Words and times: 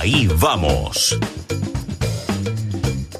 Ahí 0.00 0.26
vamos. 0.40 1.18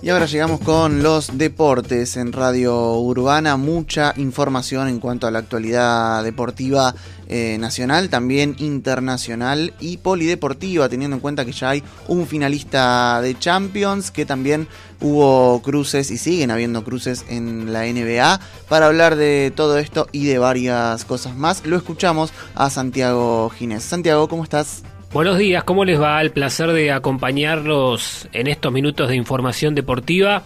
Y 0.01 0.09
ahora 0.09 0.25
llegamos 0.25 0.61
con 0.61 1.03
los 1.03 1.37
deportes 1.37 2.17
en 2.17 2.33
Radio 2.33 2.95
Urbana. 2.95 3.59
Mucha 3.59 4.15
información 4.17 4.89
en 4.89 4.99
cuanto 4.99 5.27
a 5.27 5.31
la 5.31 5.41
actualidad 5.41 6.25
deportiva 6.25 6.95
eh, 7.29 7.59
nacional, 7.61 8.09
también 8.09 8.57
internacional 8.59 9.75
y 9.79 9.99
polideportiva, 9.99 10.89
teniendo 10.89 11.17
en 11.17 11.21
cuenta 11.21 11.45
que 11.45 11.53
ya 11.53 11.69
hay 11.69 11.85
un 12.09 12.27
finalista 12.27 13.21
de 13.21 13.39
Champions, 13.39 14.11
que 14.11 14.25
también 14.25 14.67
hubo 15.03 15.61
cruces 15.61 16.11
y 16.11 16.17
siguen 16.17 16.51
habiendo 16.51 16.83
cruces 16.83 17.27
en 17.29 17.75
la 17.75 17.83
NBA. 17.83 18.41
Para 18.71 18.87
hablar 18.87 19.17
de 19.17 19.53
todo 19.55 19.77
esto 19.77 20.09
y 20.13 20.25
de 20.25 20.39
varias 20.39 21.05
cosas 21.05 21.37
más, 21.37 21.67
lo 21.67 21.77
escuchamos 21.77 22.33
a 22.55 22.71
Santiago 22.71 23.51
Ginés. 23.51 23.83
Santiago, 23.83 24.29
¿cómo 24.29 24.45
estás? 24.45 24.83
Buenos 25.13 25.39
días, 25.39 25.65
¿cómo 25.65 25.85
les 25.85 26.01
va? 26.01 26.23
El 26.23 26.31
placer 26.31 26.71
de 26.71 26.93
acompañarlos 26.93 28.29
en 28.33 28.47
estos 28.47 28.73
minutos 28.73 29.09
de 29.09 29.17
información 29.17 29.75
deportiva. 29.75 30.45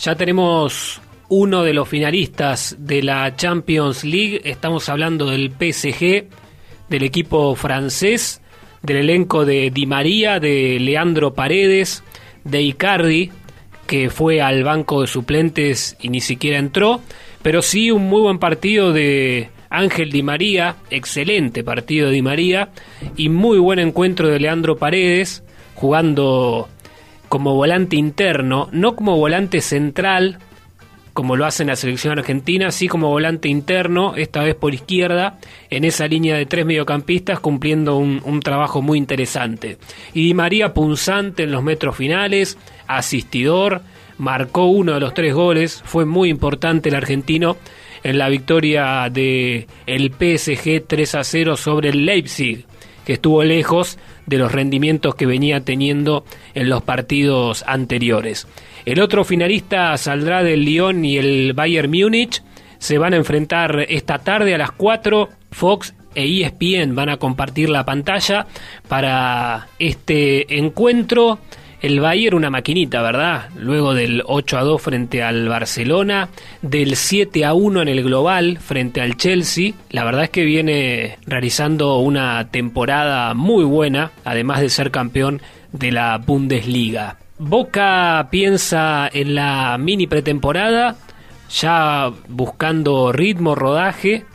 Ya 0.00 0.16
tenemos 0.16 1.00
uno 1.28 1.62
de 1.62 1.72
los 1.72 1.88
finalistas 1.88 2.74
de 2.80 3.04
la 3.04 3.36
Champions 3.36 4.02
League, 4.02 4.40
estamos 4.42 4.88
hablando 4.88 5.26
del 5.26 5.52
PSG, 5.52 6.24
del 6.88 7.02
equipo 7.04 7.54
francés, 7.54 8.42
del 8.82 8.96
elenco 8.96 9.44
de 9.44 9.70
Di 9.70 9.86
María, 9.86 10.40
de 10.40 10.80
Leandro 10.80 11.32
Paredes, 11.32 12.02
de 12.42 12.62
Icardi, 12.62 13.30
que 13.86 14.10
fue 14.10 14.42
al 14.42 14.64
banco 14.64 15.02
de 15.02 15.06
suplentes 15.06 15.96
y 16.00 16.08
ni 16.08 16.20
siquiera 16.20 16.58
entró, 16.58 17.00
pero 17.42 17.62
sí 17.62 17.92
un 17.92 18.08
muy 18.08 18.22
buen 18.22 18.40
partido 18.40 18.92
de 18.92 19.50
Ángel 19.70 20.10
Di 20.10 20.22
María, 20.22 20.76
excelente 20.90 21.62
partido 21.62 22.08
de 22.08 22.14
Di 22.14 22.22
María 22.22 22.70
y 23.16 23.28
muy 23.28 23.58
buen 23.58 23.78
encuentro 23.78 24.28
de 24.28 24.40
Leandro 24.40 24.76
Paredes, 24.76 25.44
jugando 25.76 26.68
como 27.28 27.54
volante 27.54 27.94
interno, 27.94 28.68
no 28.72 28.96
como 28.96 29.16
volante 29.16 29.60
central, 29.60 30.38
como 31.12 31.36
lo 31.36 31.46
hace 31.46 31.62
en 31.62 31.68
la 31.68 31.76
selección 31.76 32.18
argentina, 32.18 32.72
sí 32.72 32.88
como 32.88 33.08
volante 33.08 33.48
interno, 33.48 34.16
esta 34.16 34.42
vez 34.42 34.56
por 34.56 34.74
izquierda, 34.74 35.38
en 35.70 35.84
esa 35.84 36.08
línea 36.08 36.36
de 36.36 36.46
tres 36.46 36.66
mediocampistas, 36.66 37.38
cumpliendo 37.38 37.96
un, 37.96 38.20
un, 38.24 38.40
trabajo 38.40 38.82
muy 38.82 38.98
interesante. 38.98 39.78
Y 40.12 40.24
Di 40.24 40.34
María 40.34 40.74
punzante 40.74 41.44
en 41.44 41.52
los 41.52 41.62
metros 41.62 41.96
finales, 41.96 42.58
asistidor, 42.88 43.82
marcó 44.18 44.66
uno 44.66 44.94
de 44.94 45.00
los 45.00 45.14
tres 45.14 45.34
goles, 45.34 45.82
fue 45.84 46.04
muy 46.04 46.28
importante 46.28 46.88
el 46.88 46.96
argentino 46.96 47.56
en 48.02 48.18
la 48.18 48.28
victoria 48.28 49.08
de 49.10 49.66
el 49.86 50.10
PSG 50.10 50.84
3 50.86 51.14
a 51.14 51.24
0 51.24 51.56
sobre 51.56 51.90
el 51.90 52.06
Leipzig, 52.06 52.64
que 53.04 53.14
estuvo 53.14 53.42
lejos 53.42 53.98
de 54.26 54.38
los 54.38 54.52
rendimientos 54.52 55.14
que 55.14 55.26
venía 55.26 55.60
teniendo 55.64 56.24
en 56.54 56.68
los 56.68 56.82
partidos 56.82 57.64
anteriores. 57.66 58.46
El 58.84 59.00
otro 59.00 59.24
finalista 59.24 59.96
saldrá 59.96 60.42
del 60.42 60.64
Lyon 60.64 61.04
y 61.04 61.18
el 61.18 61.52
Bayern 61.52 61.90
Múnich. 61.90 62.42
Se 62.78 62.98
van 62.98 63.12
a 63.12 63.16
enfrentar 63.16 63.86
esta 63.88 64.18
tarde 64.18 64.54
a 64.54 64.58
las 64.58 64.72
4. 64.72 65.28
Fox 65.50 65.94
e 66.14 66.42
ESPN 66.42 66.94
van 66.94 67.08
a 67.08 67.18
compartir 67.18 67.68
la 67.68 67.84
pantalla 67.84 68.46
para 68.88 69.68
este 69.78 70.58
encuentro 70.58 71.38
el 71.80 72.00
Bayern 72.00 72.36
una 72.36 72.50
maquinita, 72.50 73.00
¿verdad? 73.02 73.48
Luego 73.56 73.94
del 73.94 74.22
8 74.26 74.58
a 74.58 74.62
2 74.62 74.82
frente 74.82 75.22
al 75.22 75.48
Barcelona, 75.48 76.28
del 76.62 76.96
7 76.96 77.44
a 77.44 77.54
1 77.54 77.82
en 77.82 77.88
el 77.88 78.02
global 78.02 78.58
frente 78.58 79.00
al 79.00 79.16
Chelsea, 79.16 79.72
la 79.90 80.04
verdad 80.04 80.24
es 80.24 80.30
que 80.30 80.44
viene 80.44 81.18
realizando 81.26 81.98
una 81.98 82.48
temporada 82.50 83.34
muy 83.34 83.64
buena, 83.64 84.12
además 84.24 84.60
de 84.60 84.68
ser 84.68 84.90
campeón 84.90 85.40
de 85.72 85.92
la 85.92 86.18
Bundesliga. 86.18 87.16
Boca 87.38 88.28
piensa 88.30 89.08
en 89.10 89.34
la 89.34 89.78
mini 89.78 90.06
pretemporada, 90.06 90.96
ya 91.50 92.10
buscando 92.28 93.12
ritmo, 93.12 93.54
rodaje, 93.54 94.26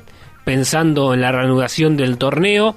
pensando 0.43 1.13
en 1.13 1.21
la 1.21 1.31
reanudación 1.31 1.97
del 1.97 2.17
torneo 2.17 2.75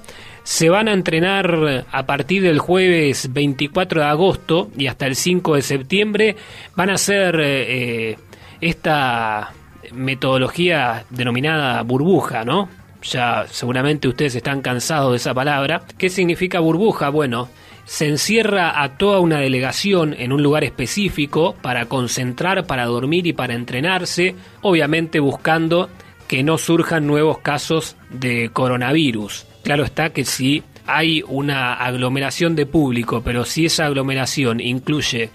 se 0.49 0.67
van 0.67 0.87
a 0.87 0.93
entrenar 0.93 1.85
a 1.91 2.05
partir 2.07 2.41
del 2.41 2.57
jueves 2.57 3.31
24 3.31 4.01
de 4.01 4.07
agosto 4.07 4.71
y 4.75 4.87
hasta 4.87 5.05
el 5.05 5.15
5 5.15 5.53
de 5.53 5.61
septiembre. 5.61 6.35
Van 6.75 6.89
a 6.89 6.95
hacer 6.95 7.39
eh, 7.39 8.17
esta 8.59 9.53
metodología 9.93 11.05
denominada 11.11 11.83
burbuja, 11.83 12.45
¿no? 12.45 12.67
Ya 13.03 13.45
seguramente 13.47 14.07
ustedes 14.07 14.33
están 14.33 14.63
cansados 14.63 15.11
de 15.11 15.17
esa 15.17 15.35
palabra. 15.35 15.83
¿Qué 15.99 16.09
significa 16.09 16.59
burbuja? 16.59 17.09
Bueno, 17.09 17.49
se 17.85 18.07
encierra 18.07 18.81
a 18.81 18.97
toda 18.97 19.19
una 19.19 19.37
delegación 19.37 20.15
en 20.17 20.33
un 20.33 20.41
lugar 20.41 20.63
específico 20.63 21.57
para 21.61 21.85
concentrar, 21.85 22.65
para 22.65 22.87
dormir 22.87 23.27
y 23.27 23.33
para 23.33 23.53
entrenarse, 23.53 24.33
obviamente 24.63 25.19
buscando 25.19 25.91
que 26.27 26.41
no 26.41 26.57
surjan 26.57 27.05
nuevos 27.05 27.37
casos 27.37 27.95
de 28.09 28.49
coronavirus. 28.51 29.45
Claro 29.63 29.83
está 29.83 30.11
que 30.11 30.25
si 30.25 30.63
hay 30.85 31.23
una 31.27 31.73
aglomeración 31.73 32.55
de 32.55 32.65
público, 32.65 33.21
pero 33.23 33.45
si 33.45 33.65
esa 33.65 33.85
aglomeración 33.85 34.59
incluye 34.59 35.29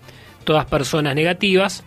todas 0.44 0.66
personas 0.66 1.14
negativas, 1.14 1.84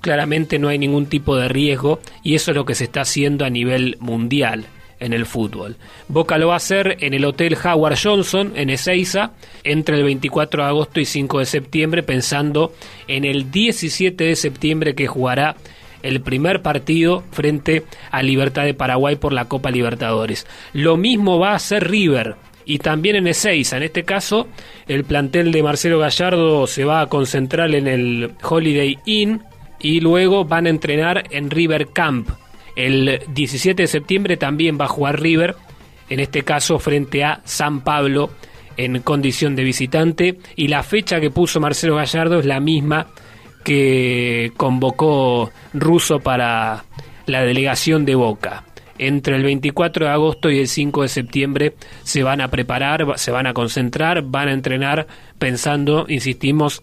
claramente 0.00 0.58
no 0.58 0.68
hay 0.68 0.78
ningún 0.78 1.06
tipo 1.06 1.36
de 1.36 1.48
riesgo 1.48 2.00
y 2.22 2.34
eso 2.34 2.50
es 2.50 2.56
lo 2.56 2.64
que 2.64 2.74
se 2.74 2.84
está 2.84 3.02
haciendo 3.02 3.44
a 3.44 3.50
nivel 3.50 3.96
mundial 4.00 4.66
en 5.00 5.12
el 5.12 5.26
fútbol. 5.26 5.76
Boca 6.08 6.38
lo 6.38 6.48
va 6.48 6.54
a 6.54 6.56
hacer 6.58 6.96
en 7.00 7.14
el 7.14 7.24
Hotel 7.24 7.56
Howard 7.62 7.98
Johnson 8.02 8.52
en 8.56 8.70
Ezeiza 8.70 9.32
entre 9.62 9.96
el 9.96 10.04
24 10.04 10.62
de 10.62 10.68
agosto 10.68 11.00
y 11.00 11.04
5 11.04 11.38
de 11.38 11.46
septiembre 11.46 12.02
pensando 12.02 12.72
en 13.08 13.24
el 13.24 13.50
17 13.50 14.24
de 14.24 14.36
septiembre 14.36 14.94
que 14.94 15.06
jugará 15.06 15.56
el 16.04 16.20
primer 16.20 16.62
partido 16.62 17.24
frente 17.32 17.82
a 18.10 18.22
Libertad 18.22 18.64
de 18.64 18.74
Paraguay 18.74 19.16
por 19.16 19.32
la 19.32 19.46
Copa 19.46 19.70
Libertadores. 19.70 20.46
Lo 20.72 20.96
mismo 20.96 21.38
va 21.38 21.52
a 21.52 21.56
hacer 21.56 21.90
River 21.90 22.36
y 22.66 22.78
también 22.78 23.16
en 23.16 23.26
Ezeiza. 23.26 23.78
En 23.78 23.82
este 23.82 24.04
caso, 24.04 24.46
el 24.86 25.04
plantel 25.04 25.50
de 25.50 25.62
Marcelo 25.62 25.98
Gallardo 25.98 26.66
se 26.66 26.84
va 26.84 27.00
a 27.00 27.06
concentrar 27.06 27.74
en 27.74 27.88
el 27.88 28.32
Holiday 28.42 28.98
Inn 29.06 29.42
y 29.80 30.00
luego 30.00 30.44
van 30.44 30.66
a 30.66 30.70
entrenar 30.70 31.24
en 31.30 31.50
River 31.50 31.88
Camp. 31.92 32.28
El 32.76 33.20
17 33.28 33.82
de 33.82 33.86
septiembre 33.86 34.36
también 34.36 34.78
va 34.78 34.84
a 34.84 34.88
jugar 34.88 35.20
River, 35.20 35.56
en 36.10 36.20
este 36.20 36.42
caso 36.42 36.78
frente 36.78 37.24
a 37.24 37.40
San 37.44 37.82
Pablo 37.82 38.30
en 38.76 39.00
condición 39.00 39.56
de 39.56 39.64
visitante 39.64 40.38
y 40.56 40.68
la 40.68 40.82
fecha 40.82 41.20
que 41.20 41.30
puso 41.30 41.60
Marcelo 41.60 41.96
Gallardo 41.96 42.40
es 42.40 42.46
la 42.46 42.60
misma 42.60 43.06
que 43.64 44.52
convocó 44.56 45.50
Russo 45.72 46.20
para 46.20 46.84
la 47.26 47.42
delegación 47.42 48.04
de 48.04 48.14
Boca. 48.14 48.64
Entre 48.96 49.34
el 49.34 49.42
24 49.42 50.06
de 50.06 50.12
agosto 50.12 50.50
y 50.50 50.60
el 50.60 50.68
5 50.68 51.02
de 51.02 51.08
septiembre 51.08 51.74
se 52.04 52.22
van 52.22 52.40
a 52.40 52.48
preparar, 52.48 53.04
se 53.16 53.32
van 53.32 53.48
a 53.48 53.54
concentrar, 53.54 54.22
van 54.22 54.48
a 54.48 54.52
entrenar 54.52 55.08
pensando, 55.38 56.06
insistimos, 56.08 56.82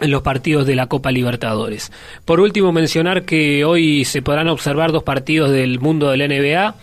en 0.00 0.10
los 0.10 0.22
partidos 0.22 0.66
de 0.66 0.76
la 0.76 0.86
Copa 0.86 1.10
Libertadores. 1.10 1.90
Por 2.24 2.40
último, 2.40 2.72
mencionar 2.72 3.24
que 3.24 3.64
hoy 3.64 4.04
se 4.04 4.22
podrán 4.22 4.48
observar 4.48 4.92
dos 4.92 5.02
partidos 5.02 5.50
del 5.50 5.80
mundo 5.80 6.10
del 6.10 6.28
NBA. 6.28 6.74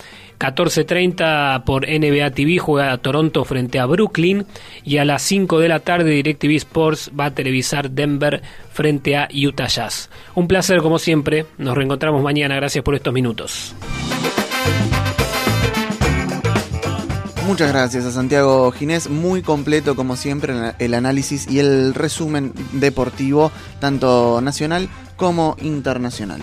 14.30 0.43 1.63
por 1.63 1.87
NBA 1.87 2.31
TV 2.31 2.57
juega 2.57 2.97
Toronto 2.97 3.45
frente 3.45 3.79
a 3.79 3.85
Brooklyn 3.85 4.45
y 4.83 4.97
a 4.97 5.05
las 5.05 5.21
5 5.21 5.57
de 5.59 5.69
la 5.69 5.79
tarde 5.79 6.11
DirecTV 6.11 6.55
Sports 6.57 7.11
va 7.17 7.27
a 7.27 7.33
televisar 7.33 7.91
Denver 7.91 8.41
frente 8.73 9.15
a 9.15 9.29
Utah 9.33 9.67
Jazz. 9.67 10.09
Un 10.35 10.49
placer 10.49 10.81
como 10.81 10.99
siempre, 10.99 11.45
nos 11.57 11.77
reencontramos 11.77 12.21
mañana, 12.21 12.55
gracias 12.57 12.83
por 12.83 12.93
estos 12.93 13.13
minutos. 13.13 13.73
Muchas 17.47 17.71
gracias 17.71 18.03
a 18.03 18.11
Santiago 18.11 18.69
Ginés, 18.73 19.09
muy 19.09 19.43
completo 19.43 19.95
como 19.95 20.17
siempre 20.17 20.73
el 20.77 20.93
análisis 20.93 21.49
y 21.49 21.59
el 21.59 21.93
resumen 21.93 22.51
deportivo, 22.73 23.49
tanto 23.79 24.41
nacional 24.41 24.89
como 25.15 25.55
internacional. 25.61 26.41